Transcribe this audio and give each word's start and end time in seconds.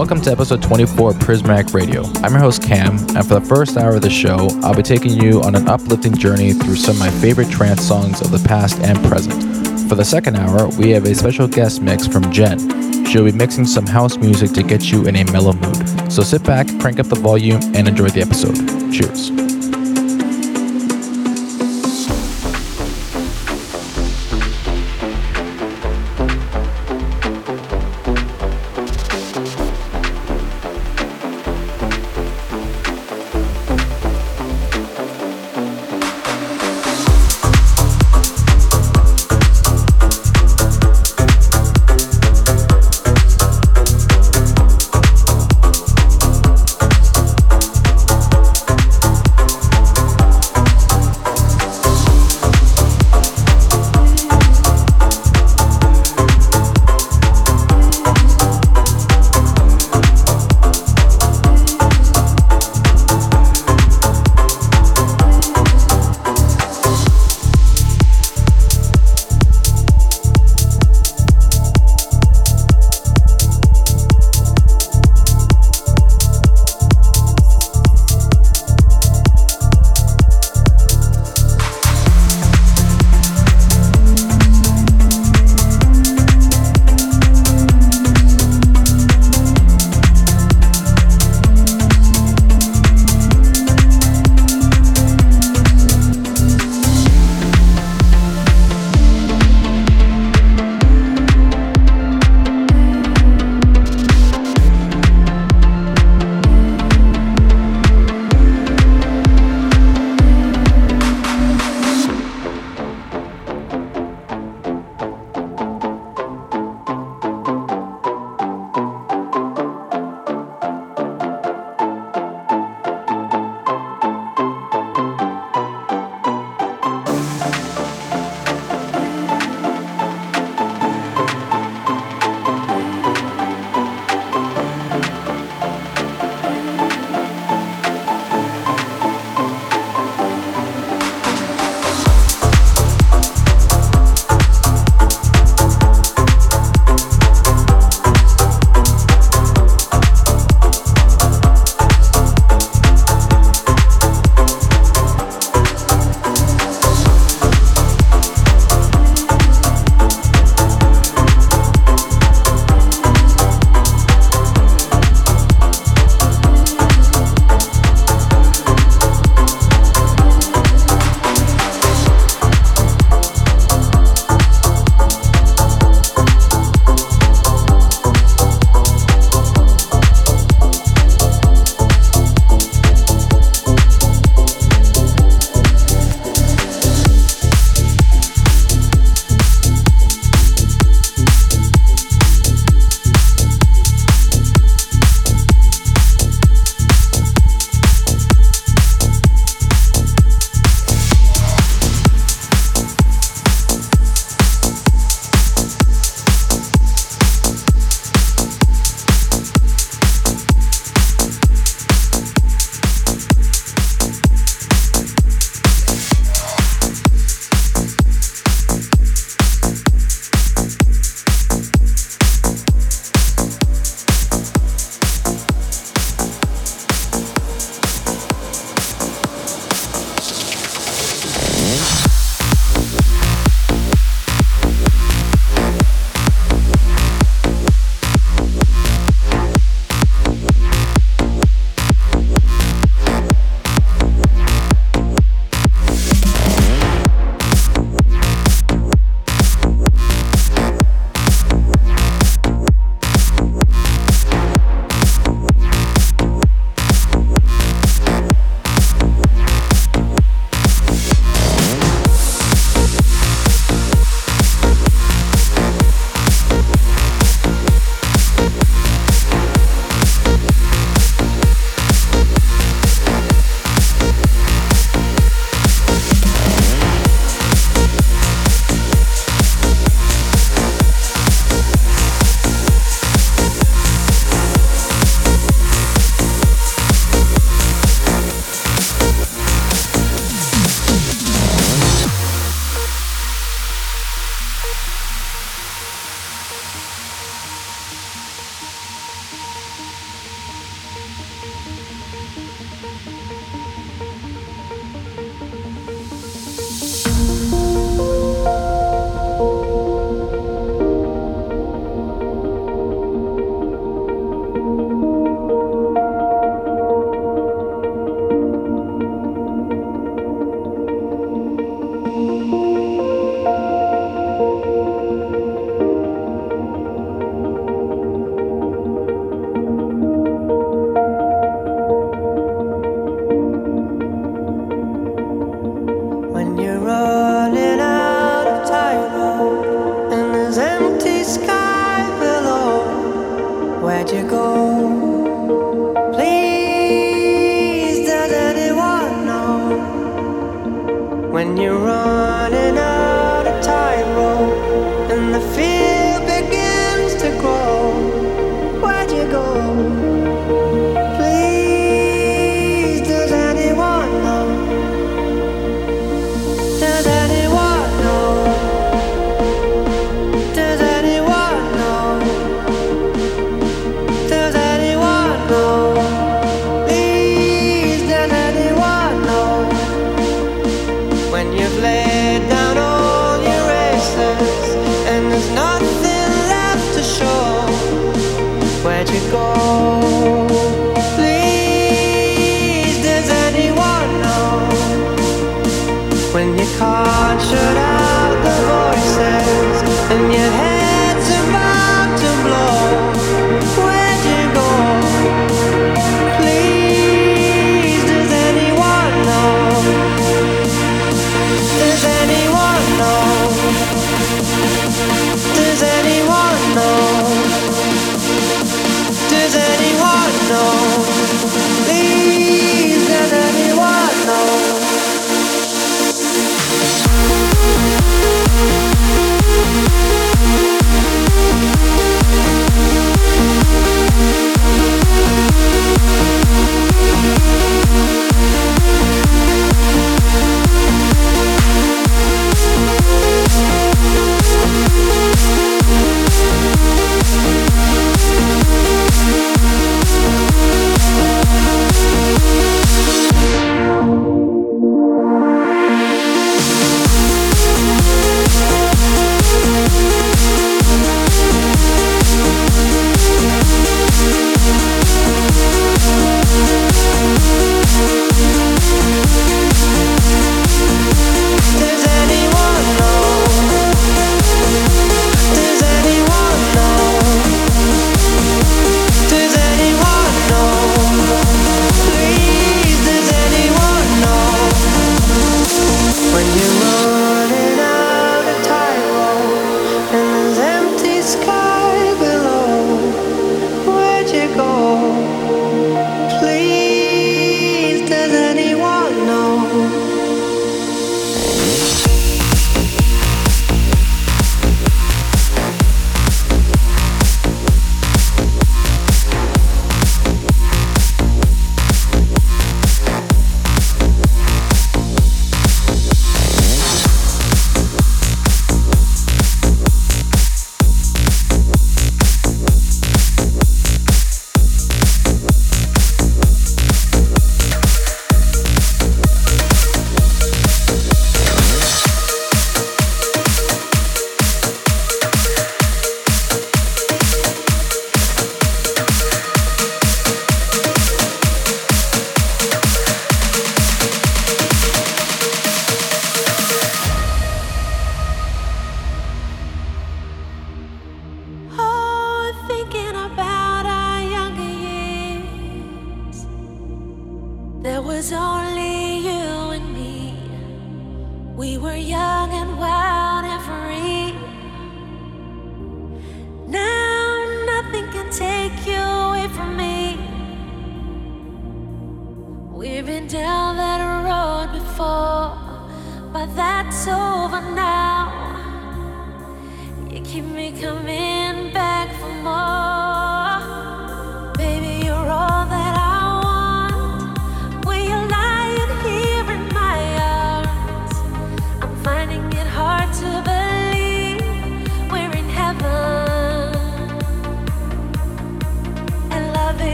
Welcome 0.00 0.22
to 0.22 0.30
episode 0.30 0.62
24 0.62 1.10
of 1.10 1.20
Prismatic 1.20 1.74
Radio. 1.74 2.04
I'm 2.22 2.32
your 2.32 2.40
host 2.40 2.62
Cam, 2.62 2.96
and 3.14 3.28
for 3.28 3.34
the 3.34 3.42
first 3.42 3.76
hour 3.76 3.96
of 3.96 4.00
the 4.00 4.08
show, 4.08 4.48
I'll 4.62 4.74
be 4.74 4.82
taking 4.82 5.10
you 5.10 5.42
on 5.42 5.54
an 5.54 5.68
uplifting 5.68 6.16
journey 6.16 6.54
through 6.54 6.76
some 6.76 6.94
of 6.94 7.00
my 7.00 7.10
favorite 7.20 7.50
trance 7.50 7.82
songs 7.82 8.22
of 8.22 8.30
the 8.30 8.42
past 8.48 8.80
and 8.80 8.98
present. 9.04 9.90
For 9.90 9.96
the 9.96 10.04
second 10.06 10.36
hour, 10.36 10.68
we 10.78 10.88
have 10.92 11.04
a 11.04 11.14
special 11.14 11.46
guest 11.46 11.82
mix 11.82 12.06
from 12.06 12.32
Jen. 12.32 13.04
She'll 13.04 13.26
be 13.26 13.32
mixing 13.32 13.66
some 13.66 13.86
house 13.86 14.16
music 14.16 14.52
to 14.52 14.62
get 14.62 14.90
you 14.90 15.06
in 15.06 15.16
a 15.16 15.24
mellow 15.32 15.52
mood. 15.52 16.10
So 16.10 16.22
sit 16.22 16.44
back, 16.44 16.66
crank 16.80 16.98
up 16.98 17.08
the 17.08 17.16
volume, 17.16 17.60
and 17.74 17.86
enjoy 17.86 18.08
the 18.08 18.22
episode. 18.22 18.56
Cheers. 18.90 19.49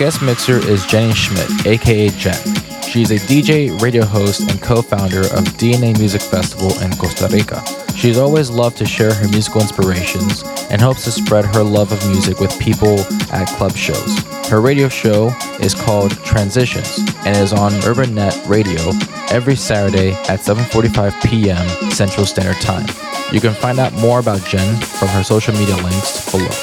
Guest 0.00 0.22
mixer 0.22 0.56
is 0.66 0.86
Jenny 0.86 1.12
Schmidt, 1.12 1.66
aka 1.66 2.08
Jen. 2.08 2.42
She's 2.90 3.10
a 3.10 3.16
DJ, 3.16 3.78
radio 3.82 4.02
host, 4.02 4.50
and 4.50 4.58
co 4.62 4.80
founder 4.80 5.20
of 5.20 5.44
DNA 5.60 5.96
Music 5.98 6.22
Festival 6.22 6.72
in 6.80 6.90
Costa 6.96 7.28
Rica. 7.30 7.62
She's 7.94 8.16
always 8.16 8.48
loved 8.48 8.78
to 8.78 8.86
share 8.86 9.12
her 9.12 9.28
musical 9.28 9.60
inspirations 9.60 10.42
and 10.70 10.80
hopes 10.80 11.04
to 11.04 11.10
spread 11.10 11.44
her 11.44 11.62
love 11.62 11.92
of 11.92 12.02
music 12.08 12.40
with 12.40 12.58
people 12.58 12.98
at 13.30 13.46
club 13.58 13.76
shows. 13.76 14.18
Her 14.48 14.62
radio 14.62 14.88
show 14.88 15.36
is 15.60 15.74
called 15.74 16.12
Transitions 16.24 17.00
and 17.26 17.36
is 17.36 17.52
on 17.52 17.74
Urban 17.84 18.14
Net 18.14 18.40
Radio 18.46 18.80
every 19.30 19.54
Saturday 19.54 20.12
at 20.30 20.40
7:45 20.40 21.28
p.m. 21.28 21.90
Central 21.90 22.24
Standard 22.24 22.62
Time. 22.62 22.86
You 23.32 23.40
can 23.42 23.52
find 23.52 23.78
out 23.78 23.92
more 23.92 24.18
about 24.18 24.42
Jen 24.46 24.80
from 24.80 25.08
her 25.08 25.22
social 25.22 25.52
media 25.52 25.76
links 25.76 26.30
below. 26.30 26.59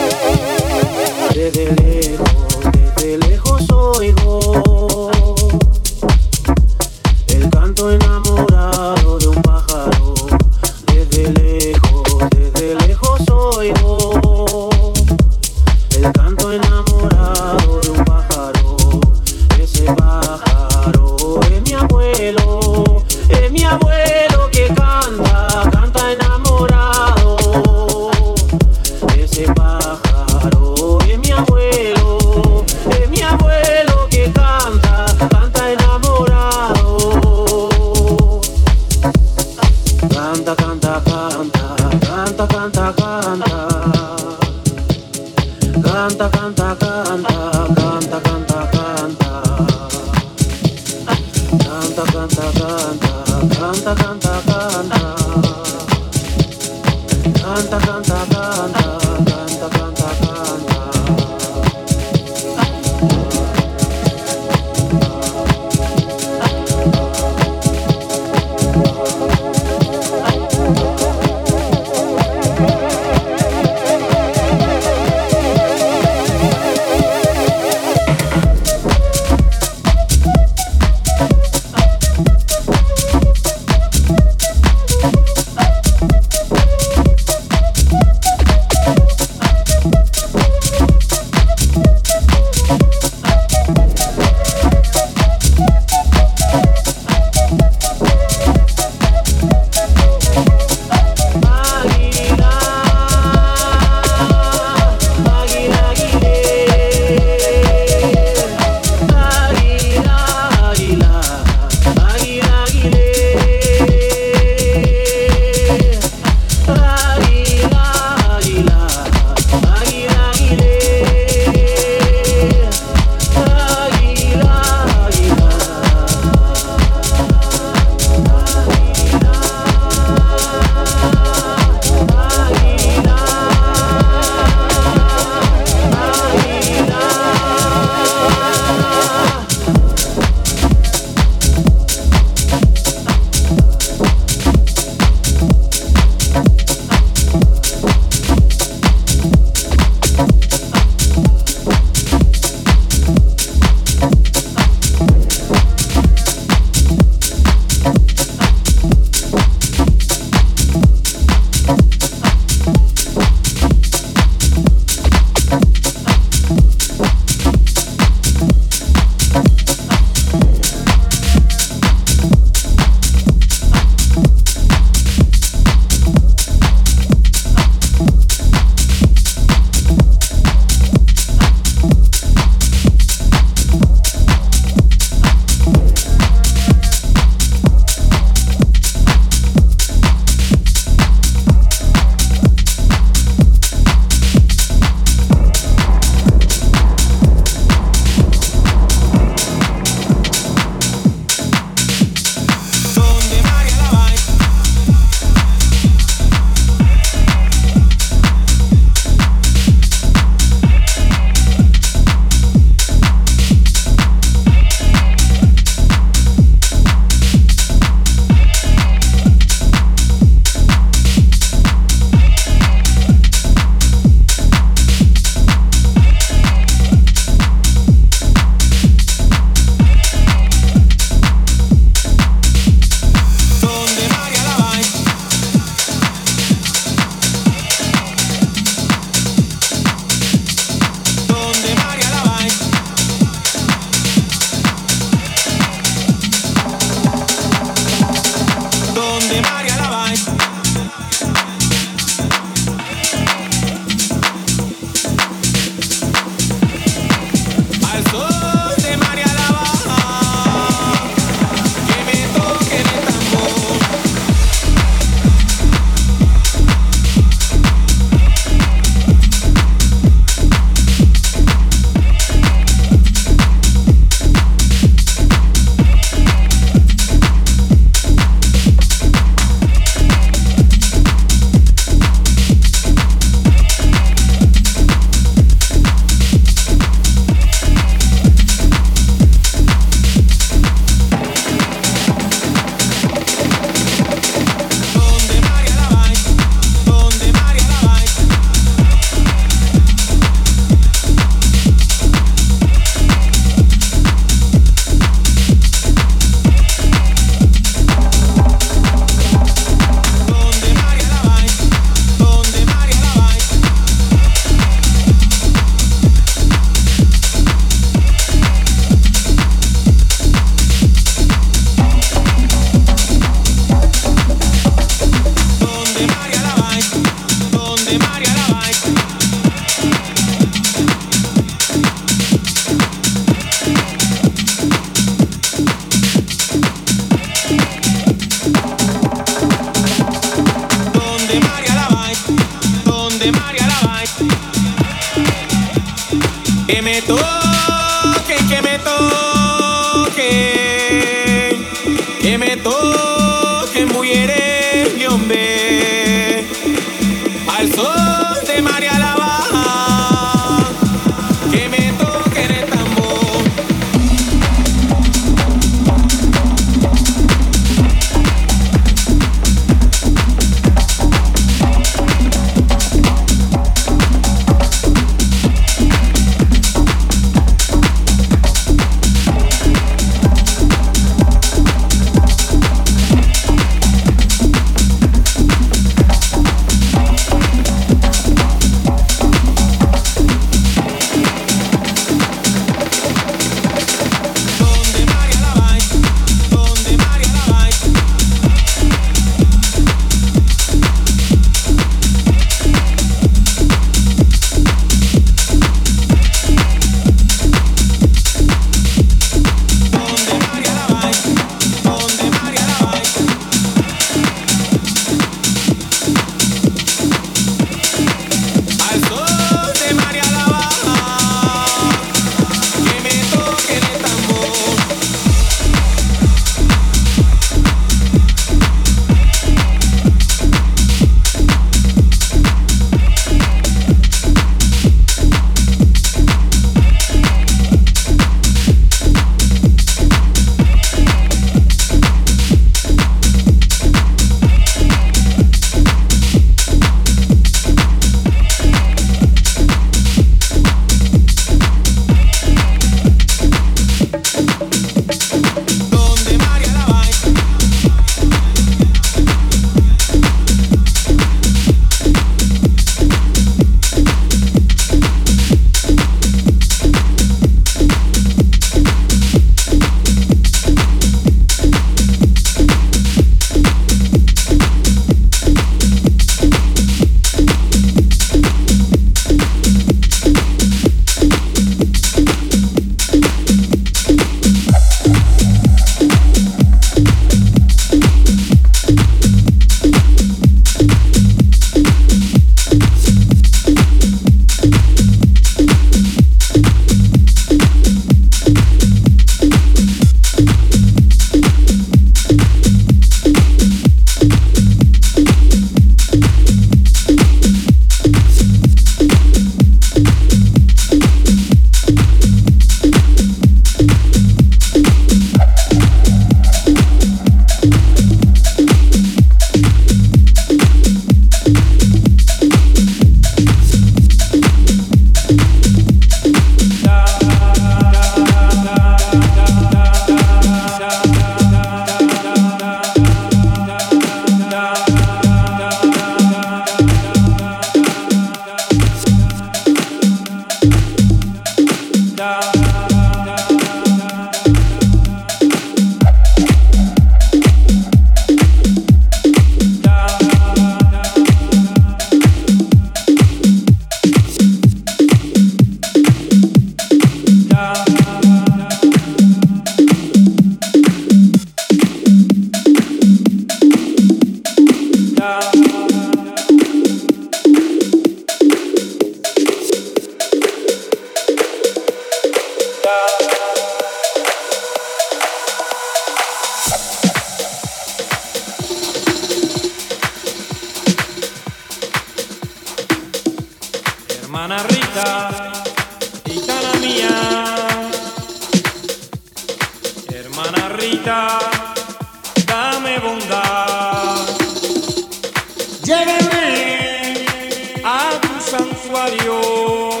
Santuario 598.42 600.00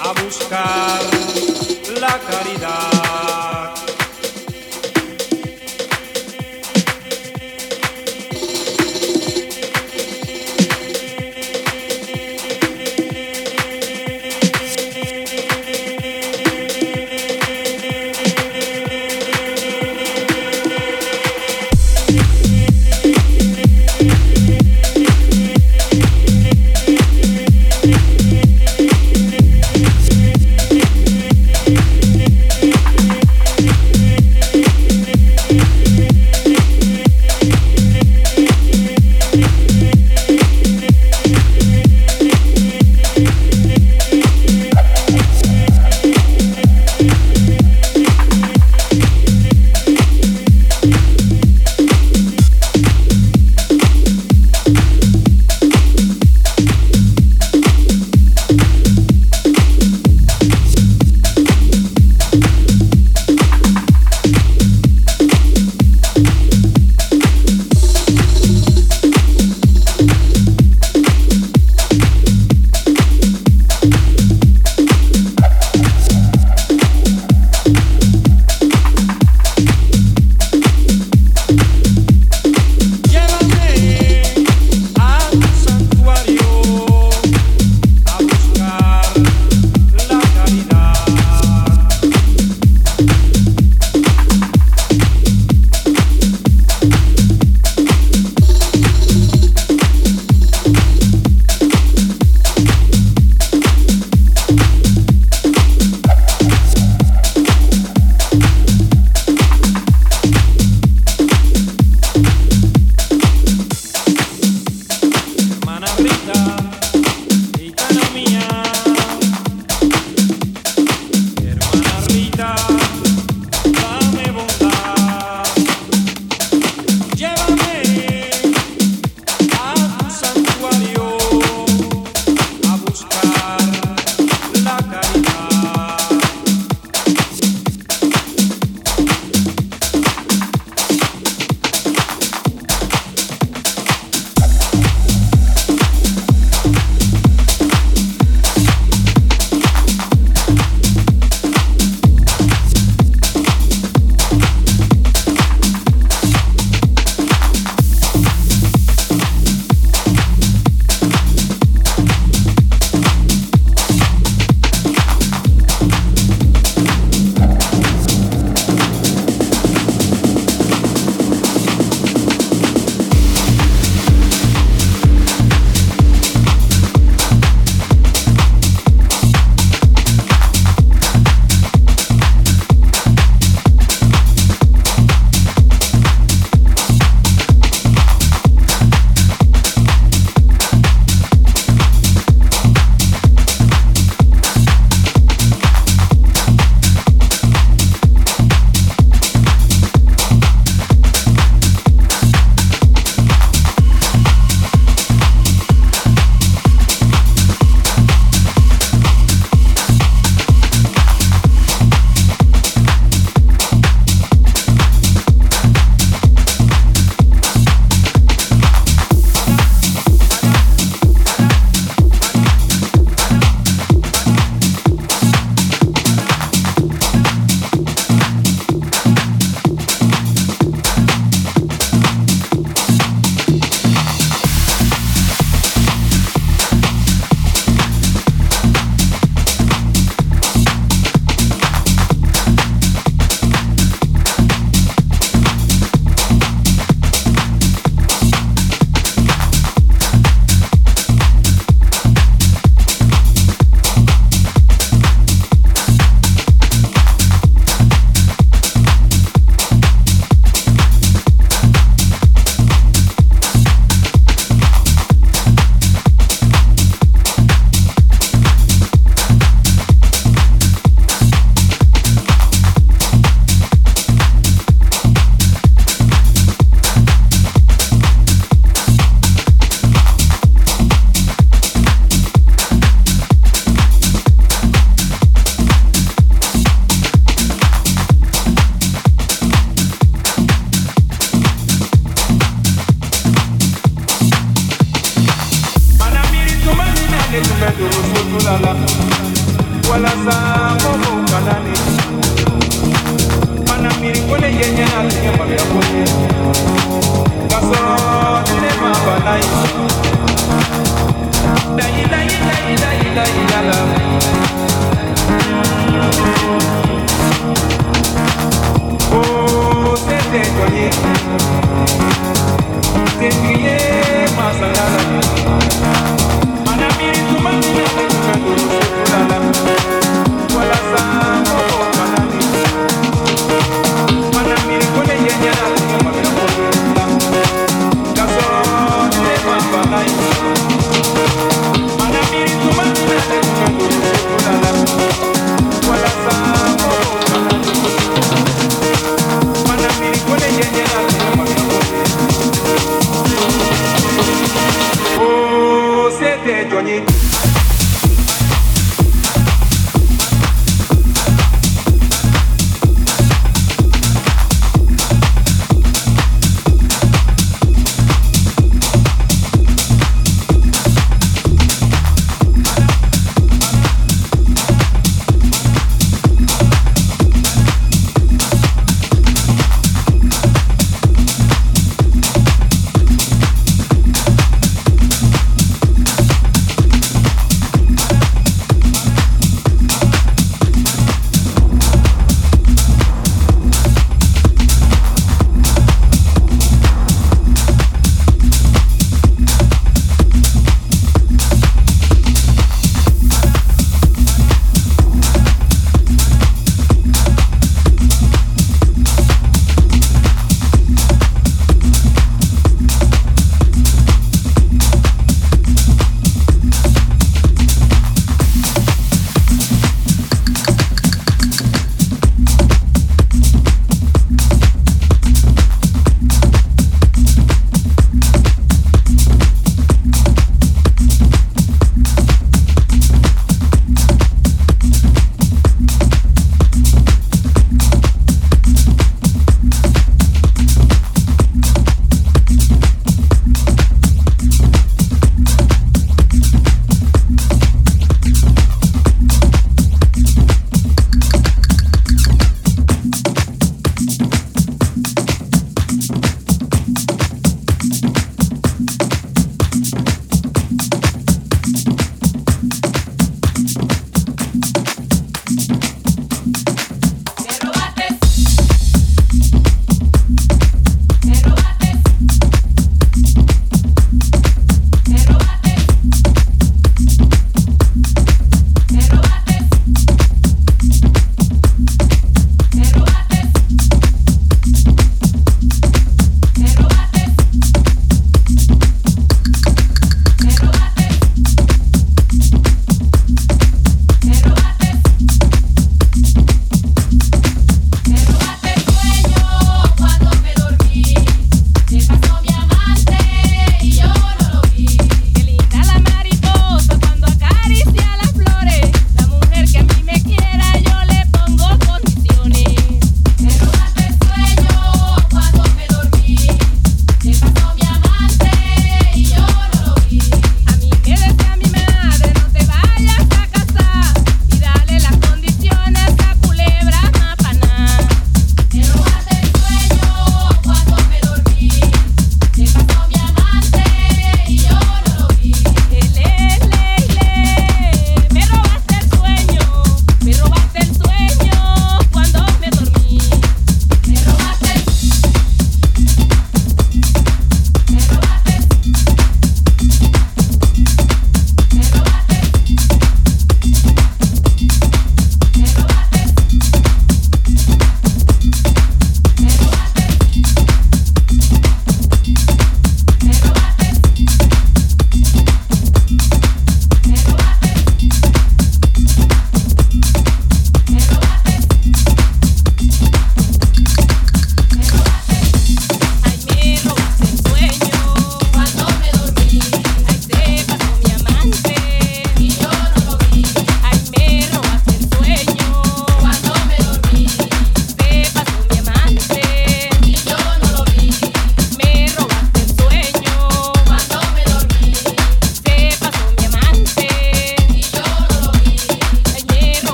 a 0.00 0.12
buscar 0.22 1.00
la 2.00 2.18
caridad. 2.18 3.87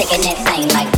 shaking 0.00 0.22
that 0.22 0.38
thing 0.48 0.68
like 0.68 0.89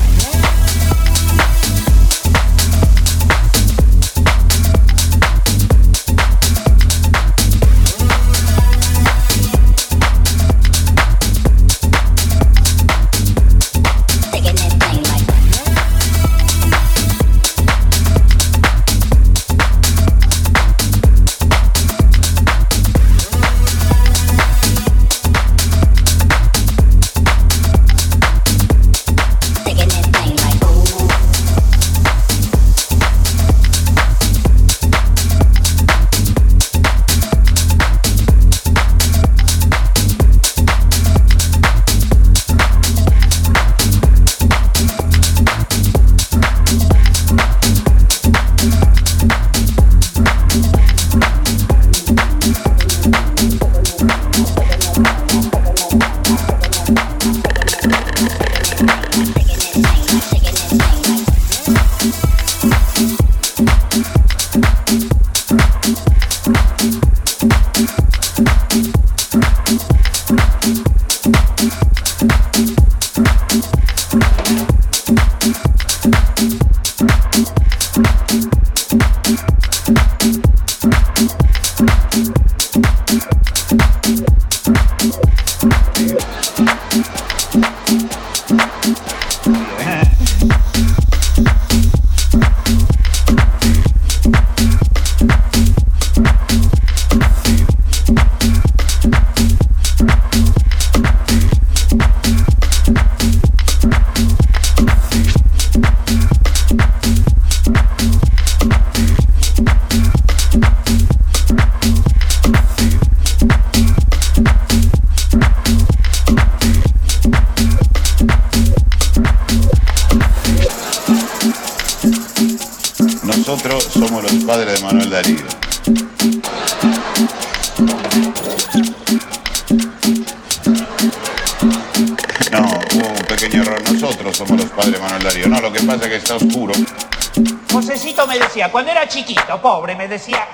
pobre, 139.62 139.94
me 139.94 140.08
decía, 140.08 140.46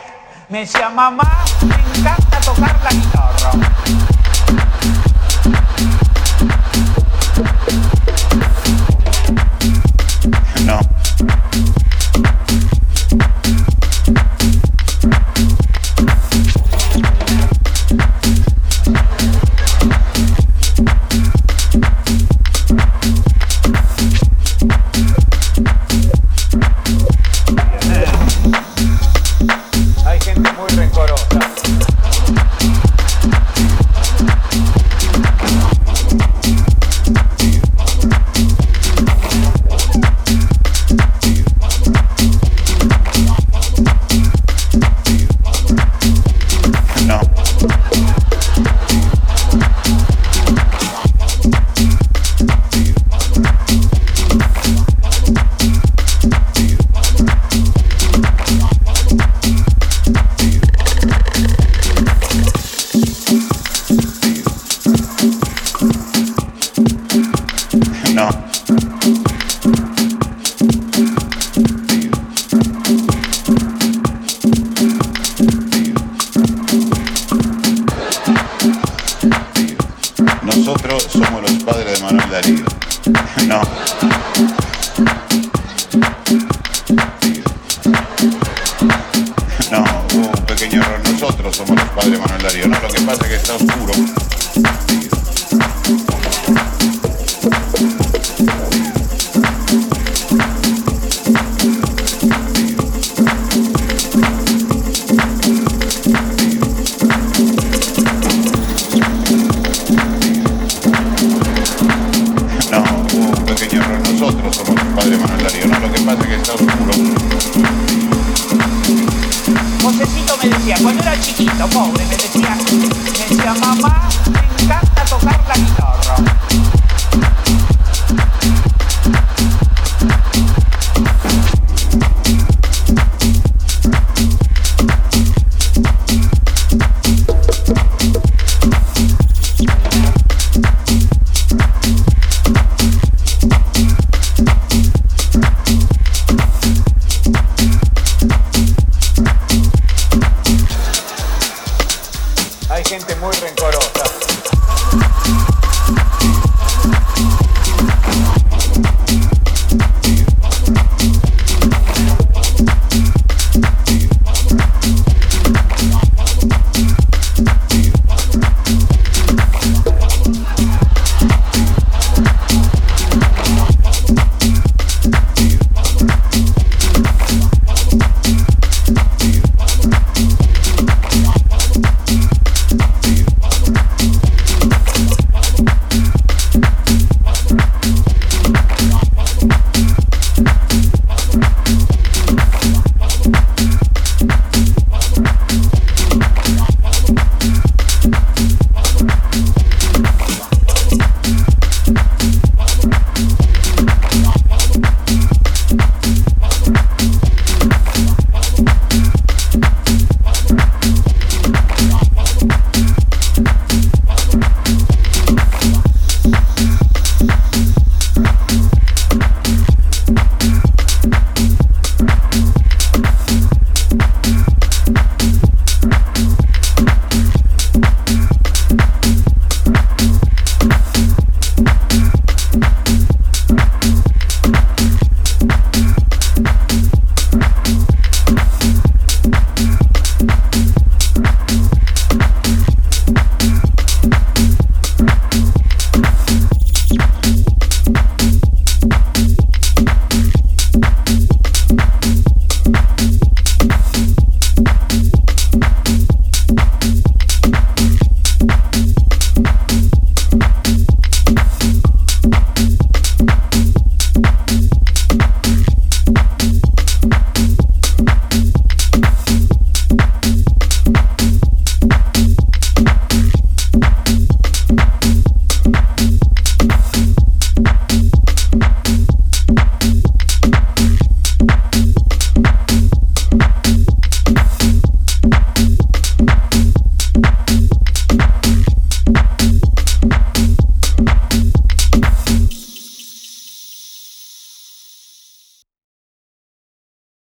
me 0.51 0.60
decía, 0.60 0.90
mamá, 0.90 1.38
somos 81.09 81.43
los 81.43 81.52
padres 81.64 81.98
de 81.98 82.05
Manuel 82.05 82.30
Darío. 82.30 82.77